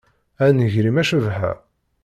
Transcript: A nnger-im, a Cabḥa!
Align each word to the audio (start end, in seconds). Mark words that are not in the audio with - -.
A 0.43 0.45
nnger-im, 0.49 0.97
a 1.01 1.03
Cabḥa! 1.09 1.53